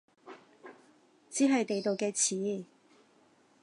[1.29, 2.65] 只係地道嘅詞